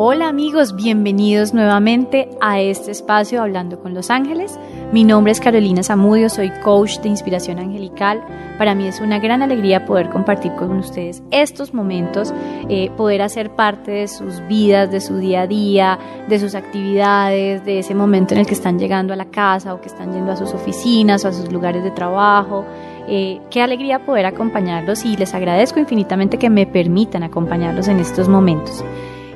[0.00, 4.56] Hola amigos, bienvenidos nuevamente a este espacio Hablando con los Ángeles.
[4.92, 8.22] Mi nombre es Carolina Zamudio, soy coach de inspiración angelical.
[8.58, 12.32] Para mí es una gran alegría poder compartir con ustedes estos momentos,
[12.68, 17.64] eh, poder hacer parte de sus vidas, de su día a día, de sus actividades,
[17.64, 20.30] de ese momento en el que están llegando a la casa o que están yendo
[20.30, 22.64] a sus oficinas o a sus lugares de trabajo.
[23.08, 28.28] Eh, qué alegría poder acompañarlos y les agradezco infinitamente que me permitan acompañarlos en estos
[28.28, 28.84] momentos.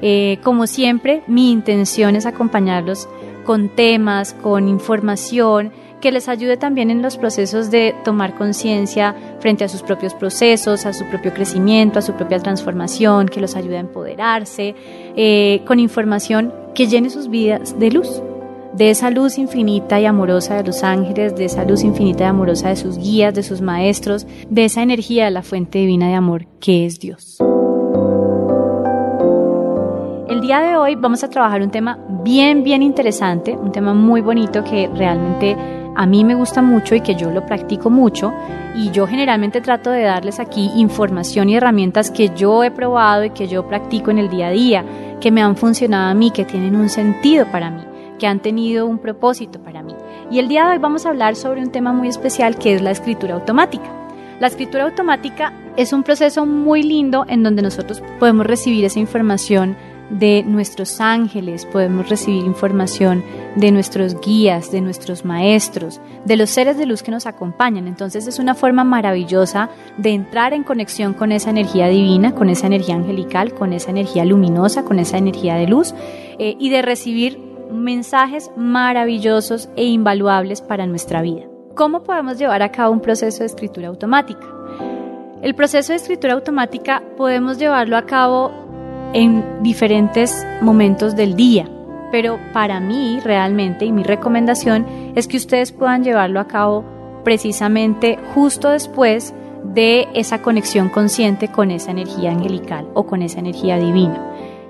[0.02, 3.08] Eh, como siempre, mi intención es acompañarlos
[3.44, 9.64] con temas, con información que les ayude también en los procesos de tomar conciencia frente
[9.64, 13.76] a sus propios procesos, a su propio crecimiento, a su propia transformación, que los ayude
[13.76, 14.74] a empoderarse,
[15.16, 18.20] eh, con información que llene sus vidas de luz,
[18.74, 22.70] de esa luz infinita y amorosa de los ángeles, de esa luz infinita y amorosa
[22.70, 26.46] de sus guías, de sus maestros, de esa energía de la fuente divina de amor
[26.58, 27.38] que es Dios.
[30.32, 34.22] El día de hoy vamos a trabajar un tema bien, bien interesante, un tema muy
[34.22, 35.54] bonito que realmente
[35.94, 38.32] a mí me gusta mucho y que yo lo practico mucho
[38.74, 43.30] y yo generalmente trato de darles aquí información y herramientas que yo he probado y
[43.30, 44.84] que yo practico en el día a día,
[45.20, 47.82] que me han funcionado a mí, que tienen un sentido para mí,
[48.18, 49.94] que han tenido un propósito para mí.
[50.30, 52.80] Y el día de hoy vamos a hablar sobre un tema muy especial que es
[52.80, 53.84] la escritura automática.
[54.40, 59.76] La escritura automática es un proceso muy lindo en donde nosotros podemos recibir esa información
[60.10, 63.24] de nuestros ángeles, podemos recibir información
[63.56, 67.86] de nuestros guías, de nuestros maestros, de los seres de luz que nos acompañan.
[67.86, 72.66] Entonces es una forma maravillosa de entrar en conexión con esa energía divina, con esa
[72.66, 75.94] energía angelical, con esa energía luminosa, con esa energía de luz
[76.38, 77.38] eh, y de recibir
[77.70, 81.44] mensajes maravillosos e invaluables para nuestra vida.
[81.74, 84.46] ¿Cómo podemos llevar a cabo un proceso de escritura automática?
[85.42, 88.61] El proceso de escritura automática podemos llevarlo a cabo
[89.12, 91.68] en diferentes momentos del día.
[92.10, 96.84] Pero para mí realmente y mi recomendación es que ustedes puedan llevarlo a cabo
[97.24, 99.34] precisamente justo después
[99.64, 104.20] de esa conexión consciente con esa energía angelical o con esa energía divina.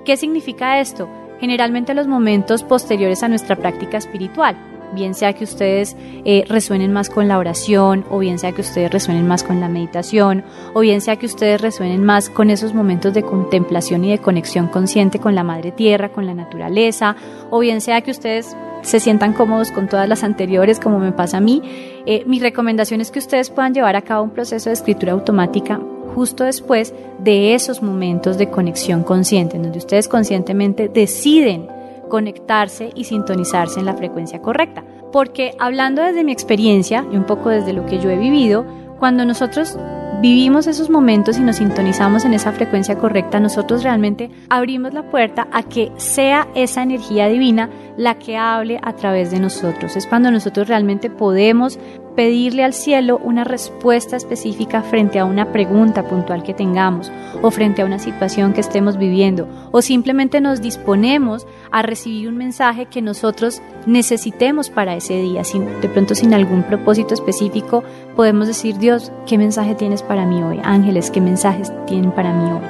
[0.05, 1.09] ¿Qué significa esto?
[1.39, 4.55] Generalmente los momentos posteriores a nuestra práctica espiritual
[4.93, 5.95] bien sea que ustedes
[6.25, 9.69] eh, resuenen más con la oración, o bien sea que ustedes resuenen más con la
[9.69, 10.43] meditación,
[10.73, 14.67] o bien sea que ustedes resuenen más con esos momentos de contemplación y de conexión
[14.67, 17.15] consciente con la madre tierra, con la naturaleza,
[17.49, 21.37] o bien sea que ustedes se sientan cómodos con todas las anteriores, como me pasa
[21.37, 21.61] a mí,
[22.05, 25.79] eh, mi recomendación es que ustedes puedan llevar a cabo un proceso de escritura automática
[26.13, 31.67] justo después de esos momentos de conexión consciente, en donde ustedes conscientemente deciden
[32.13, 34.83] conectarse y sintonizarse en la frecuencia correcta.
[35.11, 38.67] Porque hablando desde mi experiencia y un poco desde lo que yo he vivido,
[38.99, 39.79] cuando nosotros
[40.21, 45.47] vivimos esos momentos y nos sintonizamos en esa frecuencia correcta, nosotros realmente abrimos la puerta
[45.51, 49.95] a que sea esa energía divina la que hable a través de nosotros.
[49.95, 51.79] Es cuando nosotros realmente podemos
[52.15, 57.81] pedirle al cielo una respuesta específica frente a una pregunta puntual que tengamos o frente
[57.81, 63.01] a una situación que estemos viviendo o simplemente nos disponemos a recibir un mensaje que
[63.01, 65.41] nosotros necesitemos para ese día,
[65.81, 67.83] de pronto sin algún propósito específico,
[68.15, 70.59] podemos decir, Dios, ¿qué mensaje tienes para mí hoy?
[70.63, 72.61] Ángeles, ¿qué mensajes tienen para mí hoy?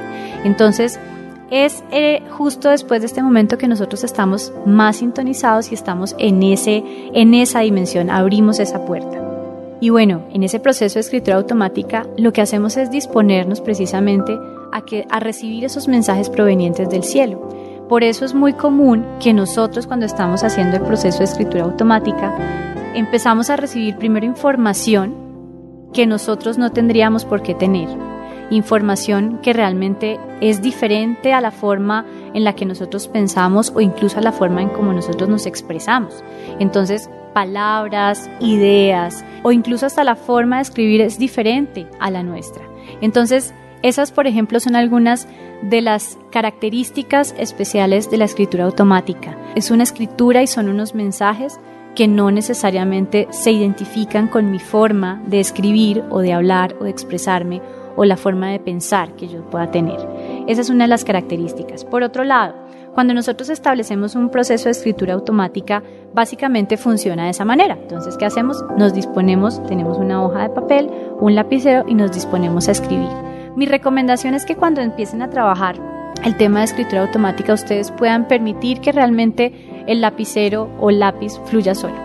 [0.44, 1.00] Entonces,
[1.52, 6.42] es eh, justo después de este momento que nosotros estamos más sintonizados y estamos en,
[6.42, 6.84] ese,
[7.14, 9.23] en esa dimensión, abrimos esa puerta.
[9.84, 14.40] Y bueno, en ese proceso de escritura automática lo que hacemos es disponernos precisamente
[14.72, 17.86] a, que, a recibir esos mensajes provenientes del cielo.
[17.90, 22.34] Por eso es muy común que nosotros cuando estamos haciendo el proceso de escritura automática
[22.96, 25.16] empezamos a recibir primero información
[25.92, 27.90] que nosotros no tendríamos por qué tener.
[28.52, 34.18] Información que realmente es diferente a la forma en la que nosotros pensamos o incluso
[34.18, 36.24] a la forma en cómo nosotros nos expresamos.
[36.60, 42.64] Entonces, palabras, ideas o incluso hasta la forma de escribir es diferente a la nuestra.
[43.02, 45.28] Entonces, esas, por ejemplo, son algunas
[45.62, 49.38] de las características especiales de la escritura automática.
[49.56, 51.60] Es una escritura y son unos mensajes
[51.96, 56.90] que no necesariamente se identifican con mi forma de escribir o de hablar o de
[56.90, 57.62] expresarme
[57.96, 60.00] o la forma de pensar que yo pueda tener.
[60.48, 61.86] Esa es una de las características.
[61.86, 62.56] Por otro lado,
[62.94, 65.82] cuando nosotros establecemos un proceso de escritura automática,
[66.14, 67.78] básicamente funciona de esa manera.
[67.82, 68.64] Entonces, ¿qué hacemos?
[68.78, 73.10] Nos disponemos, tenemos una hoja de papel, un lapicero y nos disponemos a escribir.
[73.56, 75.76] Mi recomendación es que cuando empiecen a trabajar
[76.24, 81.76] el tema de escritura automática, ustedes puedan permitir que realmente el lapicero o lápiz fluya
[81.76, 81.96] solo.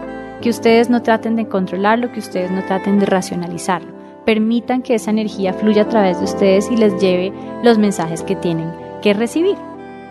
[0.41, 3.93] que ustedes no traten de controlarlo, que ustedes no traten de racionalizarlo.
[4.25, 7.33] Permitan que esa energía fluya a través de ustedes y les lleve
[7.63, 8.71] los mensajes que tienen
[9.03, 9.57] que recibir.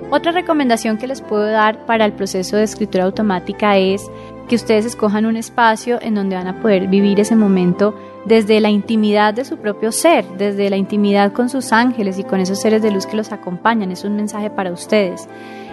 [0.09, 4.09] Otra recomendación que les puedo dar para el proceso de escritura automática es
[4.47, 7.95] que ustedes escojan un espacio en donde van a poder vivir ese momento
[8.25, 12.39] desde la intimidad de su propio ser, desde la intimidad con sus ángeles y con
[12.39, 13.91] esos seres de luz que los acompañan.
[13.91, 15.27] Es un mensaje para ustedes.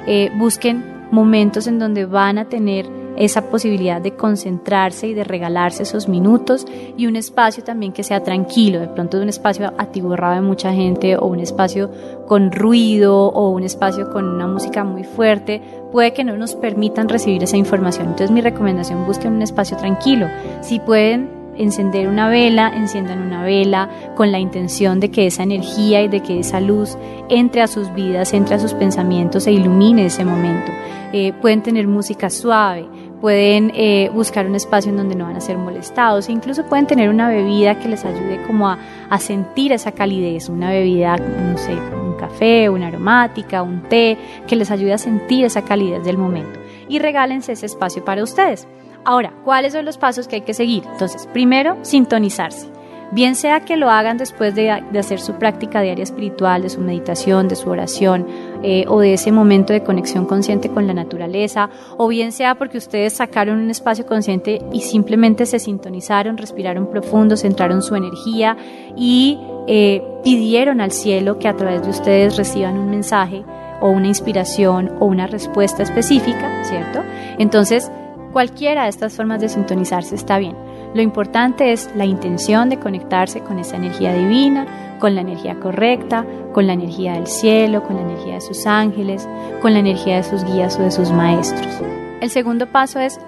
[0.07, 5.85] Eh, busquen momentos en donde van a tener esa posibilidad de concentrarse y de regalarse
[5.85, 6.67] esos minutos
[6.97, 11.17] y un espacio también que sea tranquilo, de pronto un espacio atiborrado de mucha gente
[11.17, 11.91] o un espacio
[12.27, 15.63] con ruido o un espacio con una música muy fuerte,
[15.93, 18.09] puede que no nos permitan recibir esa información.
[18.09, 20.29] Entonces mi recomendación, busquen un espacio tranquilo.
[20.63, 26.03] Si pueden encender una vela, enciendan una vela con la intención de que esa energía
[26.03, 26.97] y de que esa luz
[27.29, 30.73] entre a sus vidas, entre a sus pensamientos e ilumine ese momento.
[31.13, 32.89] Eh, pueden tener música suave,
[33.21, 36.87] pueden eh, buscar un espacio en donde no van a ser molestados, e incluso pueden
[36.87, 38.79] tener una bebida que les ayude como a,
[39.11, 44.57] a sentir esa calidez, una bebida, no sé, un café, una aromática, un té, que
[44.57, 46.61] les ayude a sentir esa calidez del momento.
[46.89, 48.69] Y regálense ese espacio para ustedes.
[49.05, 50.83] Ahora, ¿cuáles son los pasos que hay que seguir?
[50.91, 52.75] Entonces, primero, sintonizarse.
[53.15, 57.47] Bien sea que lo hagan después de, hacer su práctica diaria espiritual, de su meditación,
[57.49, 58.27] de su oración
[58.67, 61.69] eh, o de ese momento de conexión consciente con la naturaleza,
[61.99, 67.37] o bien sea porque ustedes sacaron un espacio consciente y simplemente se sintonizaron, respiraron profundo,
[67.37, 68.57] centraron su energía
[68.97, 73.45] y eh, pidieron al cielo que a través de ustedes reciban un mensaje
[73.83, 77.01] o una inspiración o una respuesta específica, ¿cierto?
[77.39, 77.91] Entonces,
[78.35, 80.57] Cualquiera de estas formas de sintonizarse está bien.
[80.93, 86.25] Lo importante es la intención de conectarse con esa energía divina, con la energía correcta,
[86.55, 89.29] con la energía del cielo, con la energía de sus ángeles,
[89.61, 91.83] con la energía de sus guías o de sus maestros.
[92.23, 93.21] El segundo paso es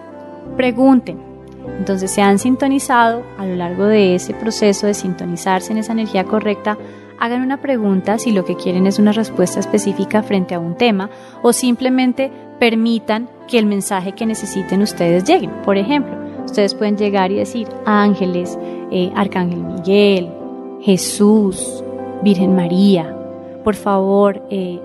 [0.56, 1.18] pregunten.
[1.78, 6.24] Entonces se han sintonizado a lo largo de ese proceso de sintonizarse en esa energía
[6.24, 6.78] correcta,
[7.20, 11.10] hagan una pregunta si lo que quieren es una respuesta específica frente a un tema
[11.42, 15.50] o simplemente permitan que el mensaje que necesiten ustedes lleguen.
[15.62, 18.58] Por ejemplo, ustedes pueden llegar y decir, ángeles,
[18.90, 20.32] eh, Arcángel Miguel,
[20.80, 21.82] Jesús,
[22.22, 23.16] Virgen María,
[23.64, 24.80] por favor, eh,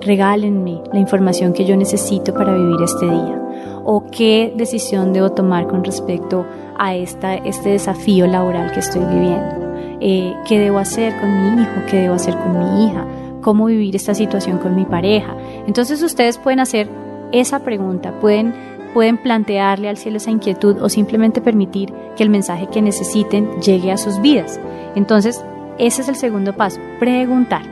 [0.00, 3.40] regálenme la información que yo necesito para vivir este día.
[3.84, 6.46] O qué decisión debo tomar con respecto
[6.78, 9.64] a esta, este desafío laboral que estoy viviendo.
[10.00, 11.72] Eh, ¿Qué debo hacer con mi hijo?
[11.90, 13.06] ¿Qué debo hacer con mi hija?
[13.42, 15.36] ¿Cómo vivir esta situación con mi pareja?
[15.66, 16.88] Entonces ustedes pueden hacer
[17.32, 18.54] esa pregunta, pueden,
[18.92, 23.92] pueden plantearle al cielo esa inquietud o simplemente permitir que el mensaje que necesiten llegue
[23.92, 24.58] a sus vidas.
[24.94, 25.44] Entonces,
[25.78, 27.62] ese es el segundo paso, preguntar.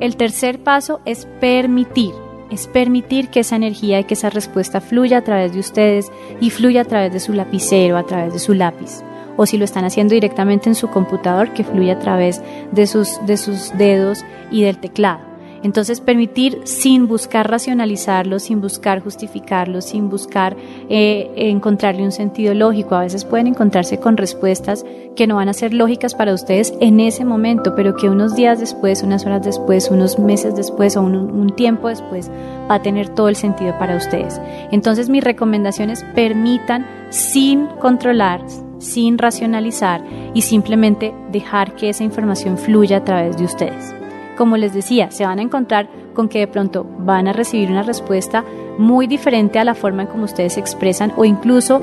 [0.00, 2.14] El tercer paso es permitir,
[2.50, 6.10] es permitir que esa energía y que esa respuesta fluya a través de ustedes
[6.40, 9.02] y fluya a través de su lapicero, a través de su lápiz.
[9.36, 12.42] O si lo están haciendo directamente en su computador, que fluya a través
[12.72, 15.29] de sus, de sus dedos y del teclado.
[15.62, 20.56] Entonces, permitir sin buscar racionalizarlo, sin buscar justificarlo, sin buscar
[20.88, 22.94] eh, encontrarle un sentido lógico.
[22.94, 24.84] A veces pueden encontrarse con respuestas
[25.16, 28.58] que no van a ser lógicas para ustedes en ese momento, pero que unos días
[28.58, 32.30] después, unas horas después, unos meses después o un, un tiempo después
[32.70, 34.40] va a tener todo el sentido para ustedes.
[34.72, 38.40] Entonces, mi recomendación es permitan sin controlar,
[38.78, 40.02] sin racionalizar
[40.32, 43.99] y simplemente dejar que esa información fluya a través de ustedes
[44.40, 47.82] como les decía, se van a encontrar con que de pronto van a recibir una
[47.82, 48.42] respuesta
[48.78, 51.82] muy diferente a la forma en como ustedes se expresan o incluso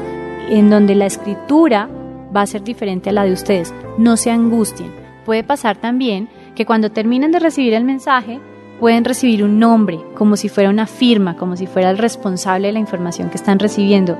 [0.49, 1.87] en donde la escritura
[2.35, 3.75] va a ser diferente a la de ustedes.
[3.99, 4.91] No se angustien.
[5.23, 8.39] Puede pasar también que cuando terminen de recibir el mensaje,
[8.79, 12.73] pueden recibir un nombre, como si fuera una firma, como si fuera el responsable de
[12.73, 14.17] la información que están recibiendo.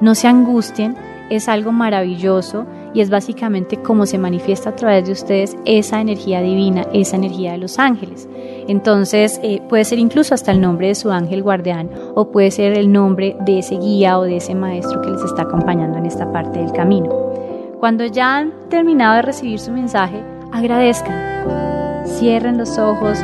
[0.00, 0.94] No se angustien,
[1.28, 6.40] es algo maravilloso y es básicamente cómo se manifiesta a través de ustedes esa energía
[6.40, 8.28] divina, esa energía de los ángeles.
[8.68, 12.76] Entonces eh, puede ser incluso hasta el nombre de su ángel guardián o puede ser
[12.78, 16.30] el nombre de ese guía o de ese maestro que les está acompañando en esta
[16.32, 17.08] parte del camino.
[17.78, 23.18] Cuando ya han terminado de recibir su mensaje, agradezcan, cierren los ojos,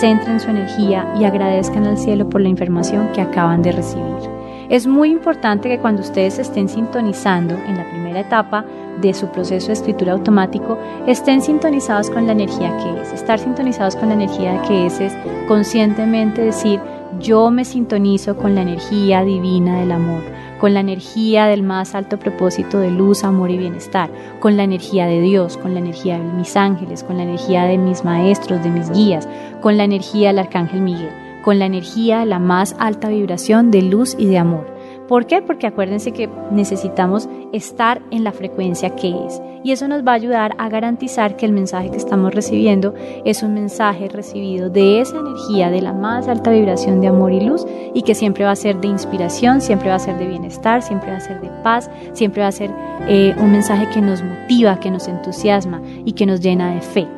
[0.00, 4.30] centren su energía y agradezcan al cielo por la información que acaban de recibir.
[4.70, 8.64] Es muy importante que cuando ustedes estén sintonizando en la primera etapa
[9.00, 13.12] de su proceso de escritura automático, estén sintonizados con la energía que es.
[13.12, 15.12] Estar sintonizados con la energía que es es
[15.48, 16.80] conscientemente decir,
[17.18, 20.22] yo me sintonizo con la energía divina del amor,
[20.58, 25.06] con la energía del más alto propósito de luz, amor y bienestar, con la energía
[25.06, 28.70] de Dios, con la energía de mis ángeles, con la energía de mis maestros, de
[28.70, 29.28] mis guías,
[29.60, 31.10] con la energía del arcángel Miguel
[31.42, 34.66] con la energía de la más alta vibración de luz y de amor.
[35.10, 35.42] ¿Por qué?
[35.42, 39.42] Porque acuérdense que necesitamos estar en la frecuencia que es.
[39.64, 43.42] Y eso nos va a ayudar a garantizar que el mensaje que estamos recibiendo es
[43.42, 47.66] un mensaje recibido de esa energía, de la más alta vibración de amor y luz,
[47.92, 51.10] y que siempre va a ser de inspiración, siempre va a ser de bienestar, siempre
[51.10, 52.70] va a ser de paz, siempre va a ser
[53.08, 57.08] eh, un mensaje que nos motiva, que nos entusiasma y que nos llena de fe.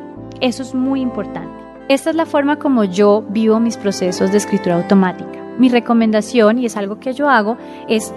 [0.41, 1.53] Eso es muy importante.
[1.89, 5.42] Esta es la forma como yo vivo mis procesos de escritura automática.
[5.57, 7.57] Mi recomendación, y es algo que yo hago,
[7.87, 8.13] es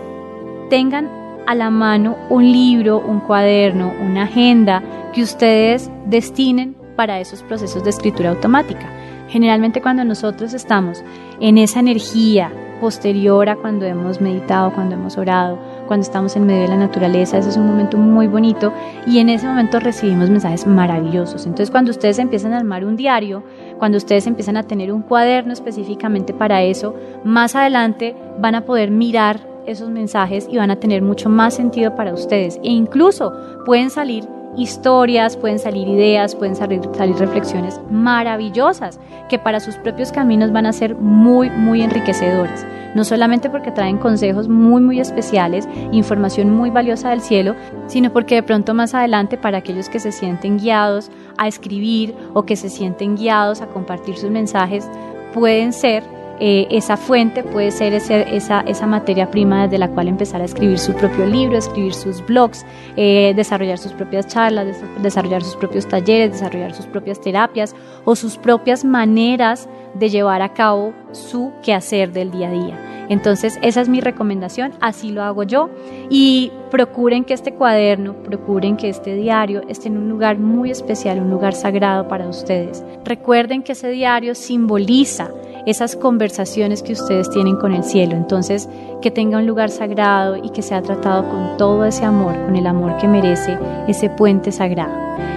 [0.71, 1.09] tengan
[1.47, 4.83] a la mano un libro, un cuaderno, una agenda
[5.15, 8.91] que ustedes destinen para esos procesos de escritura automática.
[9.29, 11.03] Generalmente cuando nosotros estamos
[11.41, 12.51] en esa energía
[12.81, 17.39] posterior a cuando hemos meditado, cuando hemos orado, cuando estamos en medio de la naturaleza,
[17.39, 18.73] ese es un momento muy bonito
[19.07, 21.47] y en ese momento recibimos mensajes maravillosos.
[21.47, 23.43] Entonces cuando ustedes empiezan a armar un diario,
[23.79, 28.91] cuando ustedes empiezan a tener un cuaderno específicamente para eso, más adelante van a poder
[28.91, 32.57] mirar esos mensajes y van a tener mucho más sentido para ustedes.
[32.63, 33.33] E incluso
[33.65, 38.99] pueden salir historias, pueden salir ideas, pueden salir, salir, reflexiones maravillosas
[39.29, 42.67] que para sus propios caminos van a ser muy, muy enriquecedores.
[42.95, 47.55] No solamente porque traen consejos muy, muy especiales, información muy valiosa del cielo,
[47.87, 52.45] sino porque de pronto más adelante para aquellos que se sienten guiados a escribir o
[52.45, 54.89] que se sienten guiados a compartir sus mensajes,
[55.35, 60.45] pueden ser eh, esa fuente puede ser esa, materia prima desde la cual empezar a
[60.45, 62.65] escribir su propio libro, escribir sus blogs,
[62.97, 64.67] eh, desarrollar sus propias charlas,
[65.03, 67.75] desarrollar sus propios talleres, desarrollar sus propias terapias
[68.05, 72.87] o sus propias maneras de llevar a cabo su quehacer del día a día.
[73.09, 75.71] Entonces, esa es mi recomendación, así lo hago yo
[76.11, 81.21] y procuren que este cuaderno, procuren que este diario esté en un lugar muy especial,
[81.21, 82.85] un lugar sagrado para ustedes.
[83.05, 85.31] Recuerden que ese diario simboliza
[85.67, 88.15] esas conversaciones que ustedes tienen con el cielo.
[88.15, 88.69] Entonces,
[89.03, 92.67] que tenga un lugar sagrado y que sea tratado con todo ese amor, con el
[92.67, 93.59] amor que merece
[93.89, 94.95] ese puente sagrado.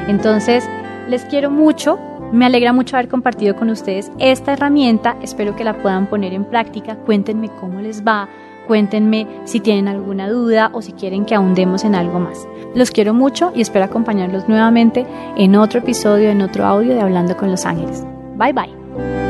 [0.07, 0.63] Entonces,
[1.09, 1.99] les quiero mucho.
[2.31, 5.17] Me alegra mucho haber compartido con ustedes esta herramienta.
[5.23, 6.95] Espero que la puedan poner en práctica.
[6.95, 8.29] Cuéntenme cómo les va.
[8.67, 12.47] Cuéntenme si tienen alguna duda o si quieren que ahondemos en algo más.
[12.75, 17.35] Los quiero mucho y espero acompañarlos nuevamente en otro episodio, en otro audio de Hablando
[17.35, 18.05] con los Ángeles.
[18.37, 19.28] Bye bye.